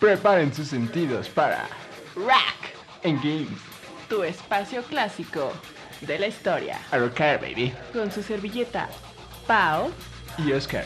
[0.00, 1.68] Preparen sus sentidos para
[2.16, 3.60] Rack, En Games.
[4.08, 5.52] tu espacio clásico
[6.00, 6.80] de la historia.
[6.90, 7.72] A rocar, baby.
[7.92, 8.88] Con su servilleta
[9.46, 9.92] Pau.
[10.38, 10.84] Y Oscar.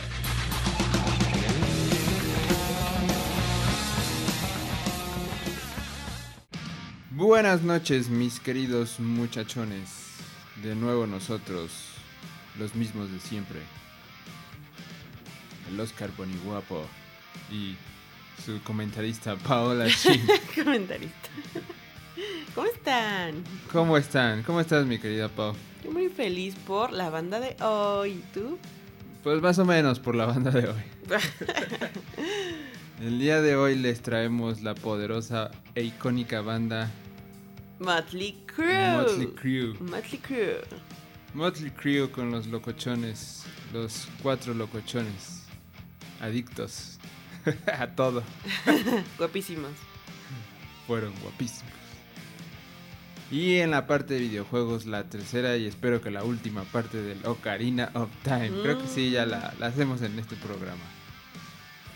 [7.11, 9.89] Buenas noches, mis queridos muchachones.
[10.61, 11.71] De nuevo nosotros,
[12.59, 13.59] los mismos de siempre.
[15.69, 16.85] El Oscar Boniguapo
[17.51, 17.75] y
[18.43, 20.25] su comentarista Paola Chin.
[20.55, 21.29] Comentarista.
[22.53, 23.43] ¿Cómo están?
[23.71, 24.43] ¿Cómo están?
[24.43, 25.55] ¿Cómo estás, mi querida Pau?
[25.77, 28.11] Estoy muy feliz por la banda de hoy.
[28.11, 28.57] ¿Y tú?
[29.23, 30.83] Pues más o menos por la banda de hoy.
[33.01, 36.89] El día de hoy les traemos la poderosa e icónica banda
[37.79, 38.97] Motley Crue.
[38.97, 39.73] Motley Crue.
[39.81, 40.61] Motley Crue.
[41.33, 45.43] Motley Crue con los locochones, los cuatro locochones,
[46.21, 46.94] adictos
[47.79, 48.23] a todo,
[49.17, 49.71] Guapísimos.
[50.87, 51.71] fueron guapísimos.
[53.31, 57.25] Y en la parte de videojuegos, la tercera y espero que la última parte del
[57.25, 58.51] Ocarina of Time.
[58.61, 60.83] Creo que sí, ya la, la hacemos en este programa.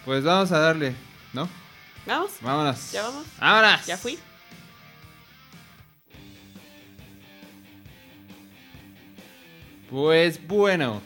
[0.05, 0.95] Pues vamos a darle,
[1.33, 1.47] ¿no?
[2.07, 2.31] ¿Vamos?
[2.41, 2.91] Vámonos.
[2.91, 3.25] ¿Ya vamos?
[3.39, 3.85] ¡Vámonos!
[3.85, 4.17] ¿Ya fui?
[9.89, 11.01] Pues bueno,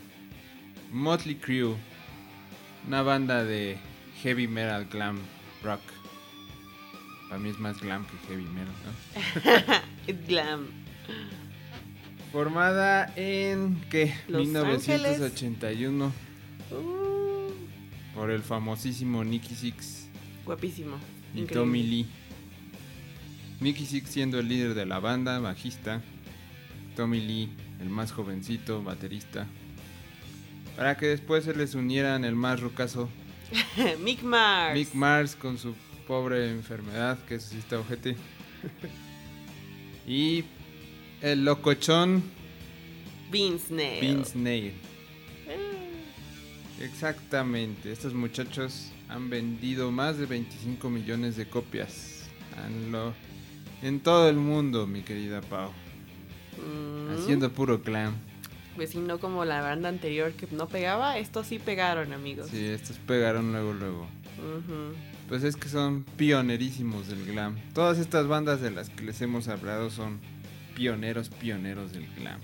[0.92, 1.76] Motley Crue,
[2.86, 3.78] una banda de
[4.24, 5.18] heavy metal glam
[5.62, 5.80] rock.
[7.28, 10.14] Para mí es más glam que heavy metal, ¿no?
[10.28, 10.66] Glam.
[12.32, 14.14] Formada en ¿qué?
[14.28, 16.12] Los 1981
[16.70, 17.52] Uh,
[18.14, 20.08] por el famosísimo Nicky Six
[20.46, 20.96] guapísimo.
[21.34, 21.54] y Increíble.
[21.54, 22.06] Tommy Lee.
[23.60, 26.00] Nicky Six siendo el líder de la banda, bajista.
[26.96, 29.46] Tommy Lee, el más jovencito, baterista.
[30.74, 33.10] Para que después se les unieran el más rucazo
[34.02, 34.74] Mick Mars.
[34.74, 35.74] Mick Mars con su
[36.06, 38.16] pobre enfermedad, que eso sí está ojete.
[40.06, 40.44] y
[41.20, 42.22] el locochón
[43.30, 44.00] Vince Neil.
[44.00, 44.38] Vince.
[45.48, 45.94] Eh,
[46.80, 52.28] Exactamente, estos muchachos han vendido más de 25 millones de copias
[53.82, 55.70] en todo el mundo, mi querida Pau.
[56.56, 58.14] mm, Haciendo puro clan.
[58.76, 62.48] Pues si no como la banda anterior que no pegaba, estos sí pegaron, amigos.
[62.50, 64.08] Sí, estos pegaron luego, luego.
[65.28, 67.56] Pues es que son pionerísimos del glam.
[67.72, 70.20] Todas estas bandas de las que les hemos hablado son
[70.74, 72.40] pioneros, pioneros del glam.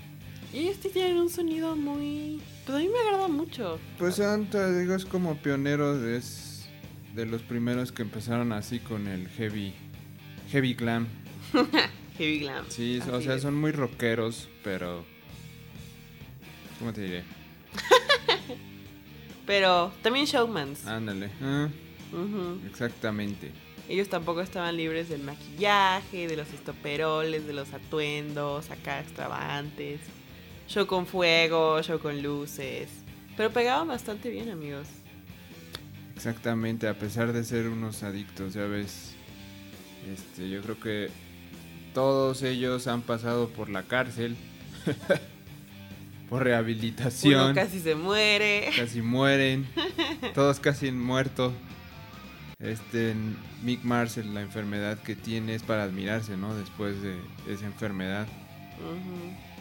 [0.53, 2.41] Y este tienen un sonido muy...
[2.65, 3.79] Pues a mí me agrada mucho.
[3.97, 6.69] Pues son, te digo, es como pioneros, es
[7.15, 9.73] de los primeros que empezaron así con el heavy,
[10.49, 11.07] heavy glam.
[12.17, 12.65] Heavy glam.
[12.67, 13.41] Sí, o sea, es.
[13.41, 15.05] son muy rockeros, pero...
[16.81, 17.23] ¿Cómo te diré?
[19.45, 20.87] Pero también showmans.
[20.87, 21.29] Ándale.
[21.41, 21.69] ah,
[22.11, 22.59] Ujú.
[22.67, 23.51] exactamente.
[23.87, 29.99] Ellos tampoco estaban libres del maquillaje, de los estoperoles, de los atuendos acá extravagantes.
[30.67, 32.89] Show con fuego, show con luces.
[33.37, 34.87] Pero pegaban bastante bien, amigos.
[36.15, 39.13] Exactamente, a pesar de ser unos adictos, ya ves.
[40.11, 41.09] Este, yo creo que
[41.93, 44.35] todos ellos han pasado por la cárcel.
[46.31, 47.43] por rehabilitación.
[47.43, 48.69] Uno casi se muere.
[48.73, 49.67] casi mueren,
[50.33, 51.51] todos casi han muerto.
[52.57, 53.13] Este
[53.63, 56.55] Mick Mars, la enfermedad que tiene es para admirarse, ¿no?
[56.55, 57.17] Después de
[57.49, 58.27] esa enfermedad.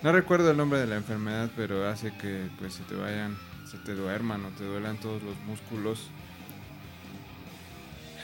[0.04, 3.36] No recuerdo el nombre de la enfermedad, pero hace que pues se te vayan,
[3.68, 6.08] se te duerman o te duelan todos los músculos.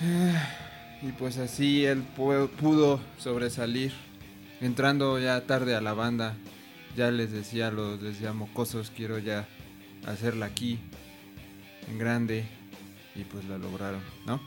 [1.03, 3.93] Y pues así él pu- pudo sobresalir,
[4.63, 6.35] entrando ya tarde a la banda.
[6.97, 9.47] Ya les decía los decía mocosos, quiero ya
[10.07, 10.79] hacerla aquí,
[11.89, 12.45] en grande,
[13.15, 14.41] y pues la lograron, ¿no?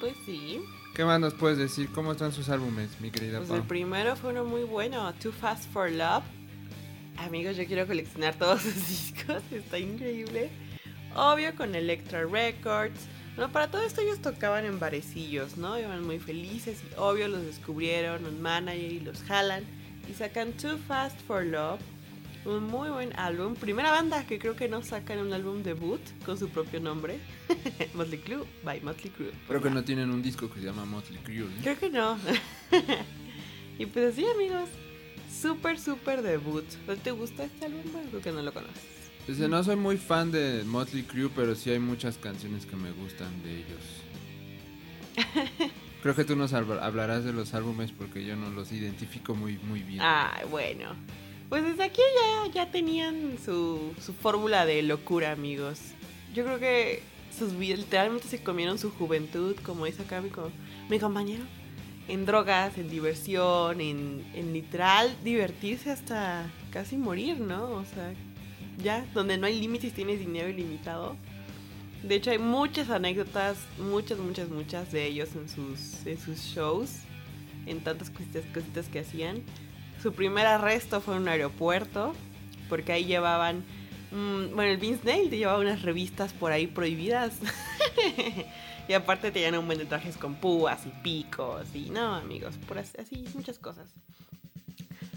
[0.00, 0.60] Pues sí.
[0.94, 1.88] ¿Qué más nos puedes decir?
[1.92, 3.58] ¿Cómo están sus álbumes, mi querida Pues Pau?
[3.58, 6.22] el primero fue uno muy bueno, Too Fast for Love.
[7.16, 10.50] Amigos, yo quiero coleccionar todos sus discos, está increíble.
[11.16, 13.00] Obvio con Electra Records.
[13.36, 15.78] Bueno, para todo esto ellos tocaban en barecillos, ¿no?
[15.78, 19.64] Iban muy felices y obvio los descubrieron un manager y los jalan
[20.08, 21.80] y sacan Too Fast for Love.
[22.44, 23.54] Un muy buen álbum.
[23.54, 27.18] Primera banda que creo que no sacan un álbum debut con su propio nombre.
[27.94, 29.32] Motley Crue by Motley Crue.
[29.48, 31.44] Creo que no tienen un disco que se llama Motley Crue.
[31.46, 31.60] ¿eh?
[31.62, 32.18] Creo que no.
[33.78, 34.68] y pues así, amigos.
[35.40, 36.64] Súper, súper debut.
[36.86, 37.80] ¿No te gusta este álbum?
[37.92, 38.82] Bueno, creo que no lo conoces.
[39.26, 42.92] Dice, no soy muy fan de Motley Crue, pero sí hay muchas canciones que me
[42.92, 43.80] gustan de ellos.
[46.02, 49.56] Creo que tú nos habl- hablarás de los álbumes porque yo no los identifico muy,
[49.58, 50.00] muy bien.
[50.02, 50.90] Ay, bueno.
[51.54, 55.78] Pues desde aquí ya, ya tenían su, su fórmula de locura, amigos.
[56.34, 57.00] Yo creo que
[57.60, 60.32] literalmente se comieron su juventud, como dice acá mi,
[60.90, 61.44] mi compañero,
[62.08, 67.70] en drogas, en diversión, en, en literal divertirse hasta casi morir, ¿no?
[67.70, 68.12] O sea,
[68.82, 71.14] ya, donde no hay límites, tienes dinero ilimitado.
[72.02, 76.96] De hecho, hay muchas anécdotas, muchas, muchas, muchas de ellos en sus, en sus shows,
[77.66, 79.44] en tantas cositas, cositas que hacían.
[80.04, 82.14] Su primer arresto fue en un aeropuerto,
[82.68, 83.64] porque ahí llevaban,
[84.10, 87.32] mm, bueno, el Vince Nail te llevaba unas revistas por ahí prohibidas.
[88.86, 92.76] y aparte tenían un buen de trajes con púas y picos y no, amigos, por
[92.78, 93.86] así, muchas cosas.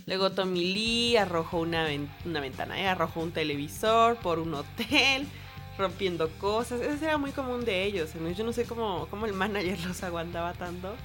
[0.05, 2.87] Luego Tommy Lee arrojó una, ven- una ventana, ¿eh?
[2.87, 5.27] arrojó un televisor por un hotel,
[5.77, 6.79] rompiendo cosas.
[6.79, 8.15] Eso era muy común de ellos.
[8.15, 8.31] ¿no?
[8.31, 10.95] Yo no sé cómo el manager los aguantaba tanto.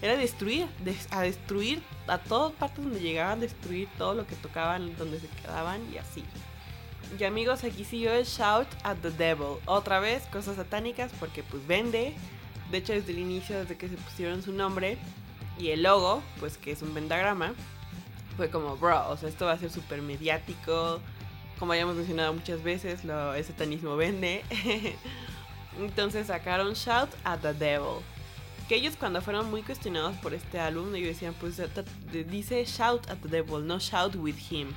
[0.00, 4.96] Era destruir, des- a destruir a todas partes donde llegaban, destruir todo lo que tocaban,
[4.96, 6.24] donde se quedaban y así.
[7.18, 9.56] Y amigos, aquí siguió el Shout at the Devil.
[9.64, 12.14] Otra vez, cosas satánicas porque pues vende.
[12.70, 14.98] De hecho, desde el inicio, desde que se pusieron su nombre
[15.58, 17.54] y el logo, pues que es un pentagrama,
[18.36, 21.00] fue como, bro, o sea, esto va a ser súper mediático.
[21.58, 24.44] Como ya hemos mencionado muchas veces, lo, el satanismo vende.
[25.80, 28.02] Entonces sacaron Shout at the Devil.
[28.68, 31.60] Que ellos cuando fueron muy cuestionados por este álbum, ellos decían, pues
[32.30, 34.68] dice Shout at the Devil, no Shout with him.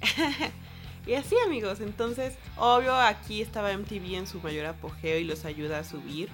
[1.06, 5.80] y así amigos, entonces, obvio, aquí estaba MTV en su mayor apogeo y los ayuda
[5.80, 6.30] a subir.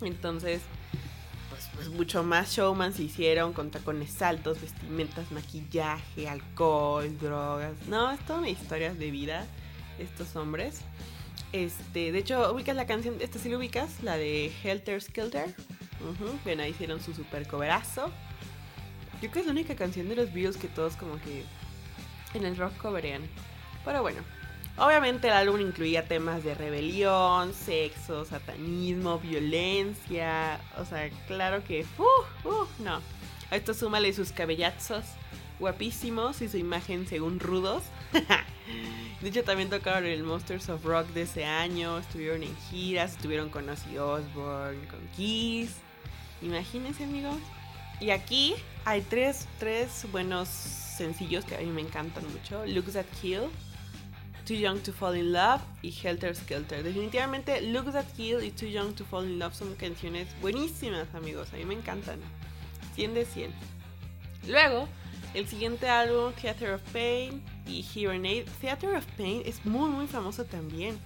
[0.00, 0.62] Entonces,
[1.50, 7.74] pues, pues mucho más showman se hicieron con tacones altos, vestimentas, maquillaje, alcohol, drogas.
[7.86, 9.46] No, es toda una historia de vida
[9.98, 10.80] estos hombres.
[11.52, 15.54] Este, de hecho, ubicas la canción, esta sí lo ubicas, la de Helter Skelter.
[16.10, 18.10] Ujú, Bien, ahí hicieron su super coverazo.
[19.20, 21.44] Yo creo que es la única canción de los Beatles que todos como que
[22.34, 23.22] en el rock coverean.
[23.84, 24.20] Pero bueno,
[24.76, 30.60] obviamente el álbum incluía temas de rebelión, sexo, satanismo, violencia.
[30.78, 31.86] O sea, claro que...
[31.98, 33.00] Uh, uh, no.
[33.50, 35.04] A esto súmale sus cabellazos
[35.58, 37.84] guapísimos y su imagen según rudos.
[39.20, 41.98] De hecho, también tocaron el Monsters of Rock de ese año.
[41.98, 45.76] Estuvieron en giras, estuvieron con Ozzy Osbourne, con Kiss.
[46.42, 47.36] Imagínense, amigos.
[48.00, 48.54] Y aquí
[48.84, 52.64] hay tres, tres buenos sencillos que a mí me encantan mucho.
[52.66, 53.42] Looks That Kill,
[54.44, 56.82] Too Young to Fall in Love y Helter Skelter.
[56.82, 61.52] Definitivamente Looks That Kill y Too Young to Fall in Love son canciones buenísimas, amigos.
[61.52, 62.18] A mí me encantan.
[62.94, 63.52] 100 de 100.
[64.48, 64.88] Luego,
[65.34, 68.46] el siguiente álbum, Theater of Pain y Hearing Aid.
[68.60, 70.98] Theater of Pain es muy, muy famoso también.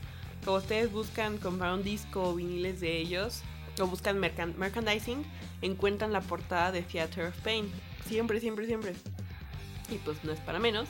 [0.44, 3.42] Como ustedes buscan comprar un disco o viniles de ellos,
[3.80, 5.24] o buscan merchandising,
[5.62, 7.70] encuentran la portada de Theater of Pain.
[8.06, 8.94] Siempre, siempre, siempre.
[9.90, 10.88] Y pues no es para menos,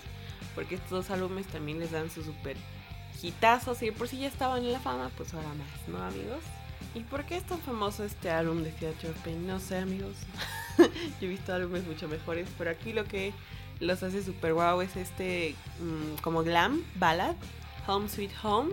[0.55, 2.57] porque estos dos álbumes también les dan su super
[3.23, 3.83] hitazos.
[3.83, 6.43] Y de por si ya estaban en la fama, pues ahora más, ¿no, amigos?
[6.95, 9.47] ¿Y por qué es tan famoso este álbum de Theater of Pain?
[9.47, 10.17] No sé, amigos.
[10.79, 13.33] Yo he visto álbumes mucho mejores, pero aquí lo que
[13.81, 17.37] los hace super guau es este mm, como glam ballad,
[17.87, 18.73] Home Sweet Home,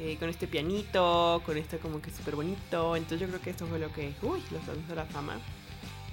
[0.00, 2.96] eh, con este pianito, con este como que súper bonito.
[2.96, 5.38] Entonces yo creo que esto fue lo que, uy, los lanzó a la fama.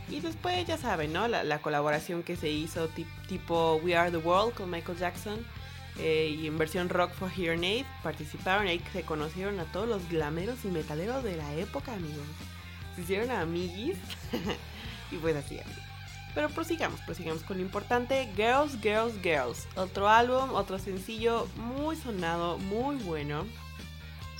[0.10, 1.28] Y después ya saben, ¿no?
[1.28, 5.40] La, la colaboración que se hizo tip- tipo We Are the World con Michael Jackson.
[6.00, 10.08] eh, y en versión rock for Hearing Aid participaron ahí se conocieron a todos los
[10.10, 12.26] glameros y metaleros de la época, amigos.
[12.96, 13.98] Se hicieron amiguis.
[15.12, 15.82] y pues así, amigos.
[16.36, 18.30] Pero prosigamos, prosigamos con lo importante.
[18.36, 19.68] Girls, Girls, Girls.
[19.76, 23.46] Otro álbum, otro sencillo muy sonado, muy bueno.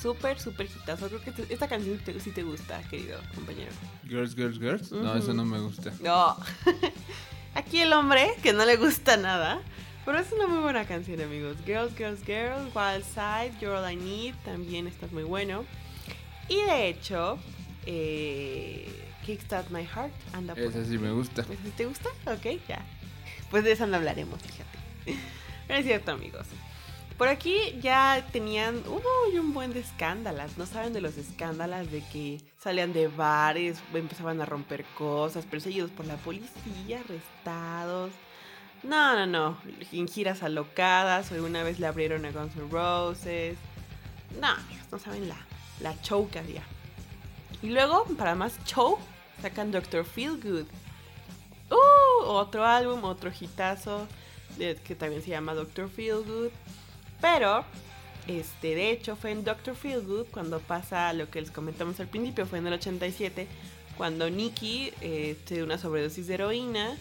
[0.02, 1.08] Súper, súper hitazo.
[1.08, 3.72] Creo que te- esta canción te- sí te gusta, querido compañero.
[4.08, 4.92] Girls, girls, girls.
[4.92, 5.92] No, eso no me gusta.
[6.02, 6.38] No.
[7.56, 9.62] Aquí el hombre, que no le gusta nada.
[10.06, 11.58] Pero es una muy buena canción, amigos.
[11.66, 14.36] Girls, Girls, Girls, Wild Side, You're All I Need.
[14.46, 15.66] También está muy bueno.
[16.48, 17.40] Y de hecho,
[17.86, 18.88] eh,
[19.26, 21.42] Kickstart My Heart anda por Esa sí me gusta.
[21.42, 22.10] ¿Esa sí ¿Te gusta?
[22.26, 22.86] Ok, ya.
[23.50, 24.78] Pues de esa no hablaremos, fíjate.
[25.68, 26.46] Pero es cierto, amigos.
[27.18, 30.58] Por aquí ya tenían un buen de escándalas.
[30.58, 35.90] No saben de los escándalos de que salían de bares, empezaban a romper cosas, perseguidos
[35.90, 38.12] por la policía, arrestados.
[38.84, 39.58] No, no, no.
[39.92, 41.32] En giras alocadas.
[41.32, 43.58] O una vez le abrieron a Guns N' Roses.
[44.40, 44.54] No,
[44.92, 45.38] no saben la,
[45.80, 46.62] la show que había.
[47.64, 49.00] Y luego, para más show,
[49.42, 50.66] sacan Doctor Feelgood.
[51.72, 54.08] Uh, otro álbum, otro hitazo
[54.58, 56.52] que también se llama Doctor Feelgood.
[57.22, 57.66] Pero,
[58.28, 62.46] este, de hecho, fue en Doctor Feelgood cuando pasa lo que les comentamos al principio,
[62.46, 63.48] fue en el 87,
[63.98, 66.96] cuando Nicky eh, tiene una sobredosis de heroína,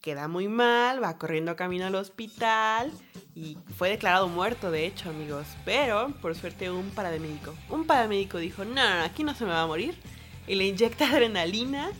[0.00, 2.92] queda muy mal, va corriendo camino al hospital
[3.34, 5.46] Y fue declarado muerto, de hecho, amigos.
[5.64, 7.52] Pero, por suerte, un paramédico.
[7.68, 9.94] Un paramédico dijo, no, no, aquí no se me va a morir.
[10.46, 11.90] Y le inyecta adrenalina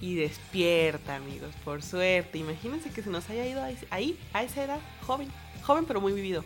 [0.00, 1.54] y despierta, amigos.
[1.64, 2.38] Por suerte.
[2.38, 5.28] Imagínense que se nos haya ido ahí- ahí, a esa edad, joven.
[5.62, 6.44] Joven, pero muy vivido.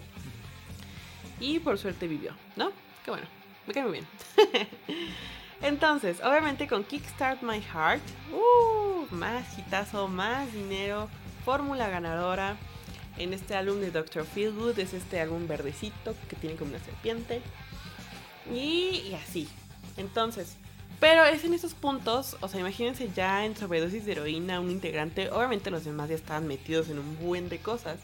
[1.41, 2.71] Y por suerte vivió, ¿no?
[3.05, 3.27] Qué bueno.
[3.67, 4.07] Me cae muy bien.
[5.63, 8.03] Entonces, obviamente con Kickstart My Heart,
[8.33, 11.09] uh, más hitazo, más dinero,
[11.45, 12.57] fórmula ganadora.
[13.19, 14.27] En este álbum de Dr.
[14.27, 17.41] Feelgood es este álbum verdecito que tiene como una serpiente.
[18.53, 19.49] Y, y así.
[19.97, 20.57] Entonces,
[21.01, 25.31] pero es en esos puntos, o sea, imagínense ya en sobredosis de heroína un integrante,
[25.31, 27.99] obviamente los demás ya estaban metidos en un buen de cosas.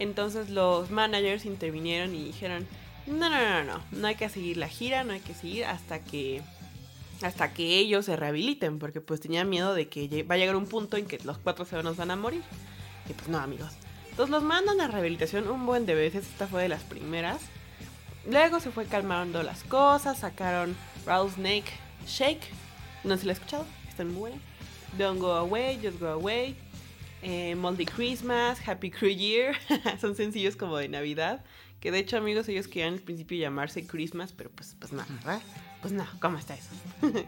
[0.00, 2.66] Entonces los managers intervinieron y dijeron,
[3.06, 6.00] no, no, no, no, no hay que seguir la gira, no hay que seguir hasta
[6.00, 6.42] que
[7.22, 10.66] hasta que ellos se rehabiliten, porque pues tenían miedo de que va a llegar un
[10.66, 12.42] punto en que los cuatro se van a morir.
[13.08, 13.72] Y pues no, amigos.
[14.08, 17.42] Entonces los mandan a rehabilitación un buen de veces, esta fue de las primeras.
[18.26, 21.70] Luego se fue calmando las cosas, sacaron Rattlesnake
[22.06, 22.42] Shake,
[23.04, 24.36] no se la he escuchado, está muy buena.
[24.98, 26.56] Don't Go Away, Just Go Away,
[27.22, 29.54] eh, Moldy Christmas, Happy Crew Year,
[30.00, 31.44] son sencillos como de Navidad.
[31.80, 35.40] Que de hecho, amigos, ellos querían al principio llamarse Christmas, pero pues, pues no, ¿verdad?
[35.80, 36.70] Pues no, ¿cómo está eso?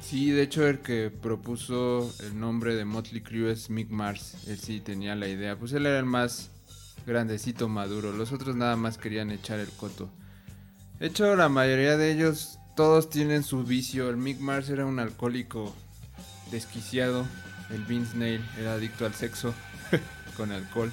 [0.00, 4.46] Sí, de hecho el que propuso el nombre de Motley Crue es Mick Mars.
[4.46, 5.58] Él sí tenía la idea.
[5.58, 6.50] Pues él era el más
[7.04, 8.12] grandecito maduro.
[8.12, 10.08] Los otros nada más querían echar el coto.
[11.00, 14.08] De hecho, la mayoría de ellos, todos tienen su vicio.
[14.08, 15.74] El Mick Mars era un alcohólico
[16.52, 17.26] desquiciado.
[17.70, 19.54] El Vince Neil era adicto al sexo
[20.36, 20.92] con alcohol.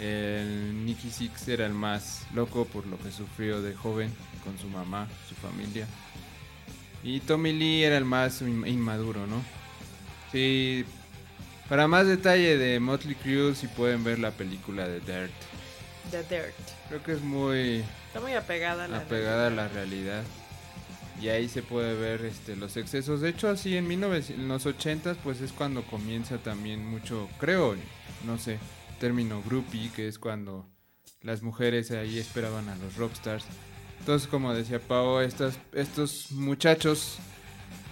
[0.00, 4.68] El Nicky Six era el más loco por lo que sufrió de joven con su
[4.68, 5.86] mamá, su familia.
[7.02, 9.42] Y Tommy Lee era el más in- inmaduro, ¿no?
[10.32, 10.84] Sí.
[11.68, 15.32] Para más detalle de Motley Crue, si pueden ver la película de Dirt.
[16.10, 16.54] The Dirt.
[16.88, 20.22] Creo que es muy Está muy apegada a la apegada a la realidad.
[21.24, 23.22] Y ahí se puede ver este, los excesos.
[23.22, 27.76] De hecho, así en, 1900 en los 80 pues es cuando comienza también mucho, creo,
[28.26, 28.58] no sé,
[29.00, 30.66] término groupie, que es cuando
[31.22, 33.46] las mujeres ahí esperaban a los rockstars.
[34.00, 37.16] Entonces, como decía Pau, estas, estos muchachos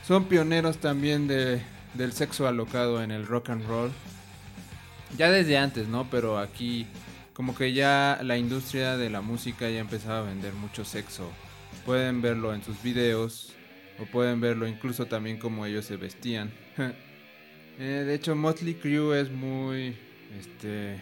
[0.07, 1.63] son pioneros también de,
[1.95, 3.91] del sexo alocado en el rock and roll.
[5.17, 6.07] Ya desde antes, ¿no?
[6.11, 6.87] Pero aquí
[7.33, 11.31] como que ya la industria de la música ya empezaba a vender mucho sexo.
[11.85, 13.53] Pueden verlo en sus videos
[13.99, 16.51] o pueden verlo incluso también como ellos se vestían.
[17.79, 19.97] Eh, de hecho, Motley Crue es muy,
[20.39, 21.01] este,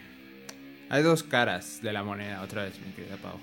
[0.89, 2.43] hay dos caras de la moneda.
[2.43, 3.39] Otra vez, mi querida Pau.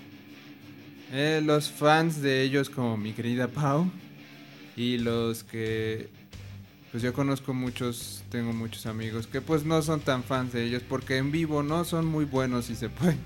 [1.12, 3.90] Eh, los fans de ellos como mi querida Pau
[4.76, 6.08] y los que
[6.90, 10.82] pues yo conozco muchos, tengo muchos amigos que pues no son tan fans de ellos
[10.88, 13.18] porque en vivo no son muy buenos y se pueden.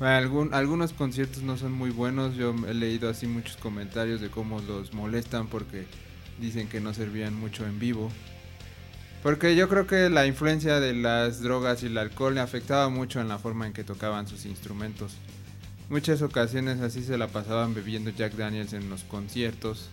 [0.00, 4.60] Algún- algunos conciertos no son muy buenos, yo he leído así muchos comentarios de cómo
[4.60, 5.86] los molestan porque
[6.40, 8.10] dicen que no servían mucho en vivo.
[9.24, 13.20] Porque yo creo que la influencia de las drogas y el alcohol le afectaba mucho
[13.20, 15.14] en la forma en que tocaban sus instrumentos.
[15.90, 19.88] Muchas ocasiones así se la pasaban bebiendo Jack Daniels en los conciertos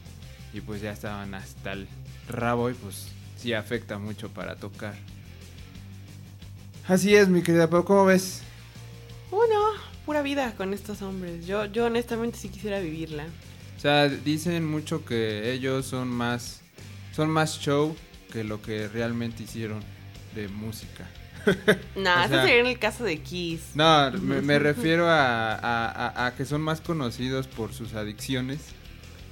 [0.54, 1.88] y pues ya estaban hasta el
[2.30, 3.08] rabo y pues
[3.38, 4.94] sí afecta mucho para tocar.
[6.88, 8.42] Así es, mi querida Pau, ¿cómo ves?
[9.32, 9.72] Uno,
[10.06, 11.46] pura vida con estos hombres.
[11.48, 13.26] Yo, yo honestamente sí quisiera vivirla.
[13.78, 16.62] O sea, dicen mucho que ellos son más
[17.14, 17.96] son más show
[18.32, 19.82] que lo que realmente hicieron
[20.36, 21.08] de música.
[21.96, 23.62] Nah, O eso sería en el caso de Kiss.
[23.76, 28.60] No, me, me refiero a, a- a- a que son más conocidos por sus adicciones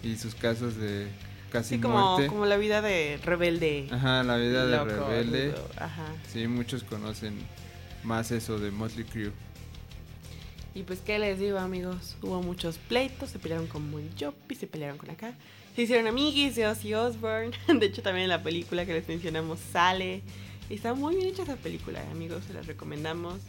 [0.03, 1.07] y sus casos de
[1.51, 2.27] casi Sí, como, muerte.
[2.27, 3.87] como la vida de rebelde.
[3.91, 5.55] Ajá, la vida de loco, rebelde.
[5.77, 6.05] Ajá.
[6.31, 7.35] Sí, muchos conocen
[8.03, 9.31] más eso de Motley Crue.
[10.75, 12.15] Y pues, ¿qué les digo, amigos?
[12.21, 15.33] Hubo muchos pleitos, se pelearon con Bon Jovi, se pelearon con acá.
[15.75, 17.51] Se hicieron amiguis de Ozzy Osbourne.
[17.67, 20.21] De hecho, también en la película que les mencionamos sale.
[20.69, 23.39] Está muy bien hecha esa película, amigos, se las recomendamos.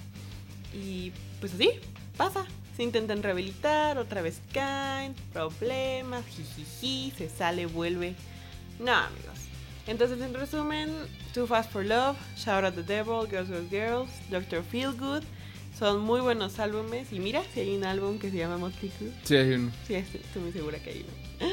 [0.74, 1.70] Y pues así,
[2.16, 2.44] pasa.
[2.76, 8.16] Se intentan rehabilitar, otra vez caen, problemas, jijiji, se sale, vuelve.
[8.80, 9.38] No, amigos.
[9.86, 10.90] Entonces, en resumen,
[11.32, 15.22] Too Fast for Love, Shout at the Devil, Girls Girls Girls, Doctor Feelgood.
[15.78, 17.12] Son muy buenos álbumes.
[17.12, 19.10] Y mira, si hay un álbum que se llama Motley Crue.
[19.24, 19.72] Sí, hay un...
[19.86, 21.50] Sí, estoy muy segura que hay uno.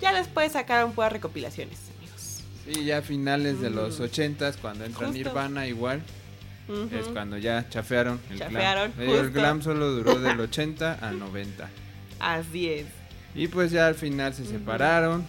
[0.00, 2.42] Ya después sacaron puras recopilaciones, amigos.
[2.66, 4.00] Sí, ya a finales de los.
[4.00, 5.12] 80s, cuando entra Justo.
[5.12, 6.02] Nirvana igual,
[6.90, 9.08] es cuando ya chafearon el Chafearon, glam.
[9.08, 11.68] Eh, El glam solo duró del 80 al 90.
[12.20, 12.86] Así es.
[13.34, 15.24] Y pues ya al final se separaron.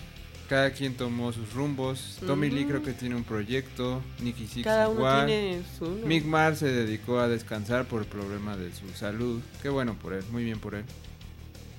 [0.49, 2.19] Cada quien tomó sus rumbos.
[2.25, 5.25] Tommy Lee creo que tiene un proyecto, Nicky Six Cada uno igual.
[5.27, 5.85] tiene su.
[5.85, 6.05] uno.
[6.05, 9.41] Mick Mars se dedicó a descansar por el problema de su salud.
[9.61, 10.85] Qué bueno por él, muy bien por él.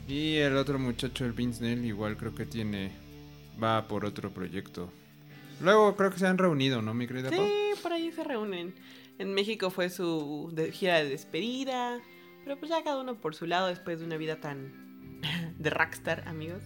[0.09, 2.93] Y el otro muchacho, el Vince Neil, igual creo que tiene.
[3.63, 4.91] Va por otro proyecto.
[5.63, 7.39] Luego creo que se han reunido, ¿no, mi querida Pau?
[7.47, 8.75] Sí, por ahí se reúnen.
[9.19, 11.99] En México fue su de- gira de despedida.
[12.45, 14.73] Pero pues ya cada uno por su lado después de una vida tan
[15.59, 16.63] de rockstar, amigos.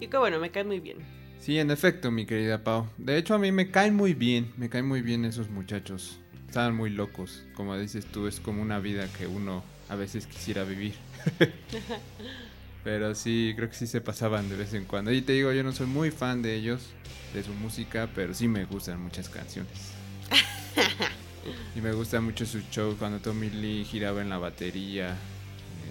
[0.00, 0.98] Y que bueno, me cae muy bien.
[1.38, 2.88] Sí, en efecto, mi querida Pau.
[2.98, 4.52] De hecho, a mí me caen muy bien.
[4.56, 6.18] Me caen muy bien esos muchachos.
[6.46, 7.44] Estaban muy locos.
[7.54, 10.94] Como dices tú, es como una vida que uno a veces quisiera vivir.
[12.84, 15.12] Pero sí, creo que sí se pasaban de vez en cuando.
[15.12, 16.90] Y te digo, yo no soy muy fan de ellos,
[17.34, 19.92] de su música, pero sí me gustan muchas canciones.
[21.74, 25.16] y me gusta mucho su show cuando Tommy Lee giraba en la batería.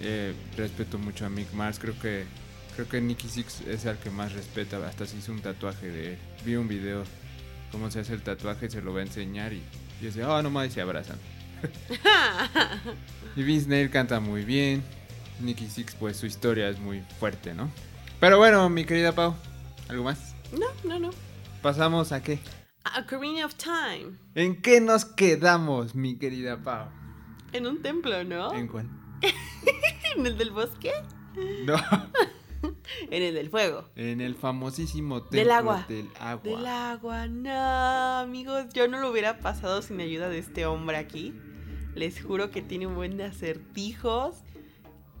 [0.00, 2.24] Eh, respeto mucho a Mick Mars, creo que
[2.76, 6.12] creo que Nicky Six es el que más respeta, hasta se hizo un tatuaje de
[6.12, 6.18] él.
[6.44, 7.04] Vi un video
[7.72, 9.62] cómo se hace el tatuaje, se lo va a enseñar y,
[10.00, 11.18] y dice, oh no más y se abrazan.
[13.36, 14.84] y Vince Neil canta muy bien.
[15.40, 17.70] Nicky Six, pues su historia es muy fuerte, ¿no?
[18.20, 19.34] Pero bueno, mi querida Pau,
[19.88, 20.34] ¿algo más?
[20.52, 21.10] No, no, no.
[21.62, 22.38] Pasamos a qué?
[22.84, 24.18] A Ocarina of Time.
[24.34, 26.88] ¿En qué nos quedamos, mi querida Pau?
[27.52, 28.54] En un templo, ¿no?
[28.54, 28.88] ¿En cuál?
[30.16, 30.92] ¿En el del bosque?
[31.64, 31.76] No,
[33.10, 33.88] En el del fuego.
[33.96, 35.84] en el famosísimo templo Del agua.
[35.88, 36.42] Del agua.
[36.42, 41.34] Del agua, no, amigos, yo no lo hubiera pasado sin ayuda de este hombre aquí.
[41.94, 44.36] Les juro que tiene un buen de acertijos.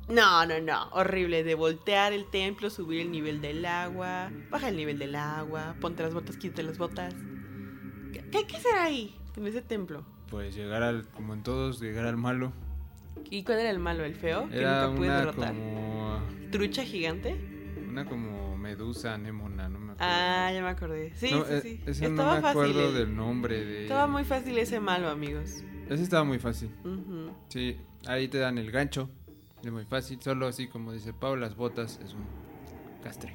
[0.08, 4.76] No, no, no, horrible, de voltear el templo, subir el nivel del agua, baja el
[4.76, 7.14] nivel del agua, ponte las botas, quítate las botas.
[8.12, 10.04] ¿Qué, qué hay que hacer ahí, en ese templo?
[10.30, 12.52] Pues llegar al, como en todos, llegar al malo.
[13.30, 14.48] ¿Y cuál era el malo, el feo?
[14.48, 15.48] Que Era nunca pude derrotar.
[15.54, 16.20] como...
[16.52, 17.34] ¿Trucha gigante?
[17.96, 20.12] Una como medusa anémona, no me acuerdo.
[20.12, 21.14] Ah, ya me acordé.
[21.14, 21.80] Sí, No, sí, eh, sí.
[21.86, 22.94] ese Estaba no me acuerdo fácil.
[22.94, 23.82] del nombre de...
[23.84, 25.64] Estaba muy fácil ese malo, amigos.
[25.88, 26.70] Ese estaba muy fácil.
[27.48, 29.08] Sí, ahí te dan el gancho.
[29.64, 30.20] Es muy fácil.
[30.20, 32.26] Solo así como dice Pau, las botas es un
[33.02, 33.34] castre.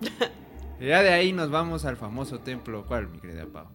[0.80, 2.84] y ya de ahí nos vamos al famoso templo.
[2.88, 3.68] ¿Cuál, mi querida Pau?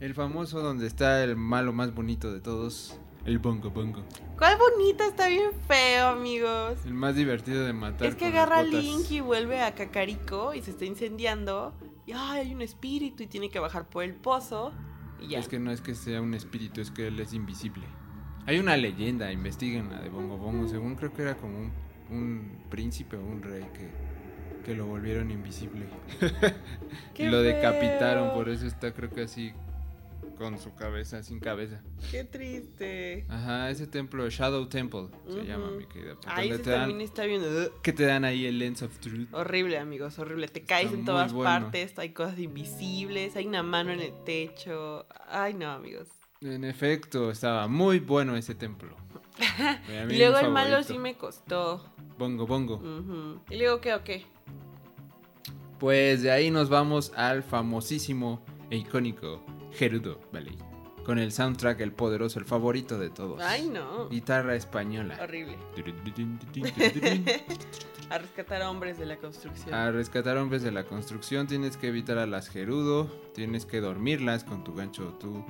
[0.00, 2.98] El famoso donde está el malo más bonito de todos.
[3.28, 4.02] El bongo bongo.
[4.38, 5.06] ¿Cuál bonita?
[5.06, 6.78] Está bien feo, amigos.
[6.86, 8.08] El más divertido de matar.
[8.08, 8.62] Es que con agarra a.
[8.62, 11.74] Link y vuelve a Cacarico y se está incendiando.
[12.06, 14.72] Y ay, hay un espíritu y tiene que bajar por el pozo.
[15.20, 15.40] Y ya.
[15.40, 17.84] Es que no es que sea un espíritu, es que él es invisible.
[18.46, 20.66] Hay una leyenda, investiguen la de Bongo Bongo.
[20.66, 21.72] Según creo que era como un,
[22.08, 23.90] un príncipe o un rey que,
[24.64, 25.84] que lo volvieron invisible.
[26.22, 29.52] y ¡Qué lo decapitaron, por eso está creo que así
[30.38, 31.82] con su cabeza, sin cabeza.
[32.10, 33.26] Qué triste.
[33.28, 36.14] Ajá, ese templo, Shadow Temple, se llama mi querida.
[36.24, 37.72] Dan- también está ugh.
[37.82, 39.28] que te dan ahí el Lens of Truth.
[39.32, 40.48] Horrible, amigos, horrible.
[40.48, 41.50] Te caes Está en todas bueno.
[41.62, 45.06] partes, hay cosas invisibles, hay una mano en el techo.
[45.28, 46.08] Ay, no, amigos.
[46.40, 48.96] En efecto, estaba muy bueno ese templo.
[50.10, 51.84] Y luego el malo sí me costó.
[52.18, 52.80] Bongo Bongo.
[53.50, 54.24] Y luego, ¿qué o qué?
[55.78, 59.40] Pues de ahí nos vamos al famosísimo e icónico
[59.72, 60.58] Gerudo Ballet.
[61.04, 63.40] Con el soundtrack, el poderoso, el favorito de todos.
[63.40, 64.10] Ay, no.
[64.10, 65.18] Guitarra española.
[65.22, 65.56] Horrible.
[68.10, 69.74] A rescatar a hombres de la construcción.
[69.74, 74.44] A rescatar hombres de la construcción tienes que evitar a las Gerudo, tienes que dormirlas
[74.44, 75.44] con tu gancho o, tu,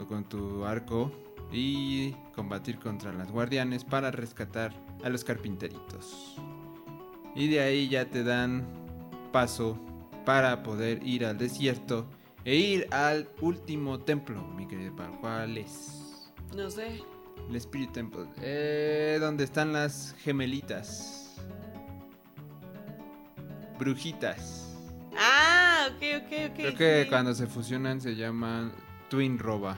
[0.00, 1.12] o con tu arco
[1.52, 6.36] y combatir contra las guardianes para rescatar a los carpinteritos.
[7.34, 8.66] Y de ahí ya te dan
[9.32, 9.78] paso
[10.24, 12.06] para poder ir al desierto
[12.48, 15.20] e ir al último templo, mi querido Pau.
[15.20, 16.32] ¿Cuál es?
[16.56, 17.02] No sé.
[17.46, 18.26] El Spirit Temple.
[18.40, 21.36] Eh, donde están las gemelitas.
[23.78, 24.74] Brujitas.
[25.14, 26.54] Ah, ok, ok, ok.
[26.56, 27.08] Creo que sí.
[27.10, 28.72] cuando se fusionan se llaman
[29.10, 29.76] Twin Roba.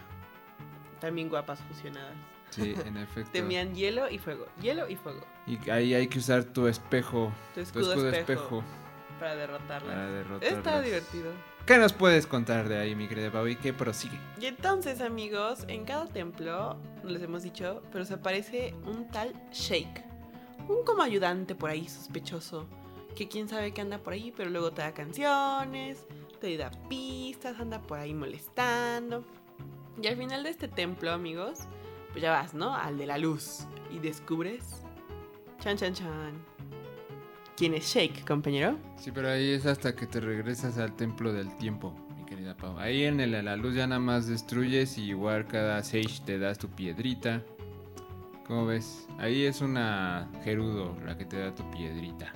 [1.01, 2.15] También guapas fusionadas.
[2.51, 3.33] Sí, en efecto.
[3.33, 4.47] Temían hielo y fuego.
[4.63, 5.27] Hielo y fuego.
[5.45, 7.33] Y ahí hay que usar tu espejo.
[7.49, 8.65] Tu Tu escudo, escudo espejo, espejo
[9.19, 9.93] Para derrotarlas.
[9.93, 10.59] para derrotarlas.
[10.59, 11.33] Está divertido.
[11.71, 13.47] ¿Qué nos puedes contar de ahí, mi querida Pau?
[13.47, 14.19] ¿Y qué prosigue?
[14.41, 19.33] Y entonces, amigos, en cada templo, no les hemos dicho, pero se aparece un tal
[19.53, 20.05] Shake.
[20.69, 22.67] Un como ayudante por ahí sospechoso.
[23.15, 26.05] Que quién sabe que anda por ahí, pero luego te da canciones,
[26.41, 29.25] te da pistas, anda por ahí molestando.
[30.03, 31.61] Y al final de este templo, amigos,
[32.11, 32.75] pues ya vas, ¿no?
[32.75, 33.61] Al de la luz.
[33.93, 34.83] Y descubres.
[35.61, 36.60] Chan, chan, chan.
[37.61, 38.79] ¿Quién es Shake, compañero?
[38.97, 42.79] Sí, pero ahí es hasta que te regresas al templo del tiempo, mi querida Pau.
[42.79, 46.59] Ahí en el, la luz ya nada más destruyes y igual cada sage te das
[46.59, 47.43] tu piedrita.
[48.47, 49.07] ¿Cómo ves?
[49.19, 52.33] Ahí es una Gerudo la que te da tu piedrita.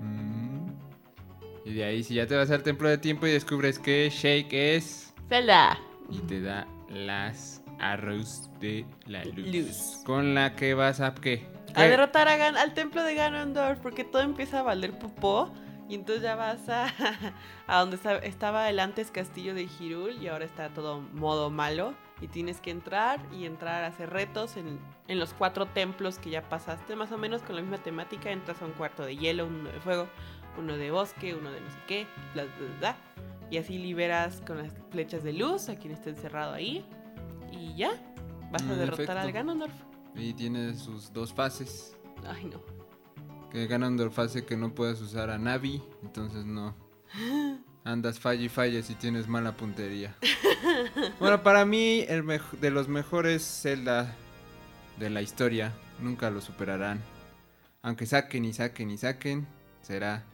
[0.00, 0.66] Mm.
[1.64, 4.52] Y de ahí si ya te vas al templo de tiempo y descubres que Shake
[4.52, 5.14] es...
[5.28, 5.78] Zelda.
[6.10, 9.46] Y te da las arrows de la luz.
[9.46, 10.02] Luz.
[10.04, 11.14] Con la que vas a...
[11.14, 11.56] ¿Qué?
[11.78, 11.88] A ¿Qué?
[11.90, 15.50] derrotar a Gan al templo de Ganondorf porque todo empieza a valer popó.
[15.88, 16.86] Y entonces ya vas a,
[17.66, 21.94] a donde esta- estaba el antes castillo de Hyrule y ahora está todo modo malo.
[22.20, 26.30] Y tienes que entrar y entrar a hacer retos en, en los cuatro templos que
[26.30, 28.30] ya pasaste, más o menos con la misma temática.
[28.30, 30.08] Entras a un cuarto de hielo, uno de fuego,
[30.58, 32.96] uno de bosque, uno de no sé qué, bla, bla, bla.
[33.50, 36.84] Y así liberas con las flechas de luz a quien esté encerrado ahí.
[37.52, 37.92] Y ya,
[38.50, 39.20] vas a En derrotar efecto.
[39.20, 39.72] al Ganondorf.
[40.14, 41.96] Y tiene sus dos fases.
[42.26, 42.62] Ay, no.
[43.50, 45.82] Que Ganondorf hace que no puedas usar a Navi.
[46.02, 46.74] Entonces no...
[47.84, 50.14] Andas falla y falla si tienes mala puntería.
[51.20, 52.22] bueno, para mí, el
[52.60, 54.14] de los mejores Zelda
[54.98, 57.00] de la historia, nunca lo superarán.
[57.80, 59.46] Aunque saquen y saquen y saquen,
[59.80, 60.24] será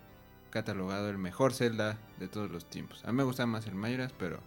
[0.51, 3.05] catalogado el mejor Zelda de todos los tiempos.
[3.05, 4.41] A mí me gusta más el Majora's, pero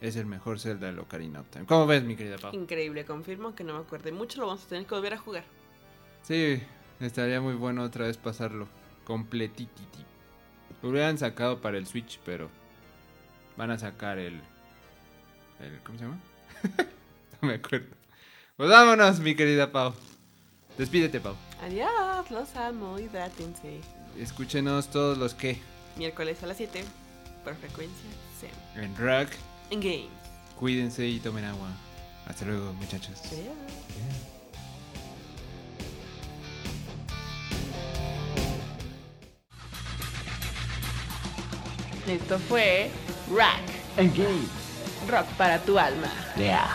[0.00, 1.66] es el mejor Zelda de Ocarina of Time.
[1.66, 2.54] ¿Cómo ves, mi querida Pau?
[2.54, 5.44] Increíble, confirmo que no me acuerde mucho, lo vamos a tener que volver a jugar.
[6.22, 6.62] Sí,
[7.00, 8.68] estaría muy bueno otra vez pasarlo
[9.04, 10.04] completititi.
[10.82, 12.48] Lo hubieran sacado para el Switch, pero
[13.56, 14.34] van a sacar el,
[15.60, 16.18] el ¿cómo se llama?
[17.42, 17.96] no me acuerdo.
[18.56, 19.94] Pues vámonos, mi querida Pau.
[20.76, 21.34] Despídete, Pau.
[21.62, 23.80] Adiós, los amo, hidrátense.
[24.16, 25.58] Escúchenos todos los que
[25.96, 26.84] Miércoles a las 7,
[27.42, 28.84] por frecuencia SEM.
[28.84, 29.30] en Rock.
[29.70, 30.08] En Games.
[30.58, 31.68] Cuídense y tomen agua.
[32.26, 33.20] Hasta luego, muchachos.
[42.06, 42.90] Esto fue
[43.34, 43.60] Rack,
[43.98, 44.48] Engage.
[45.08, 46.08] rock para tu alma.
[46.36, 46.74] Yeah.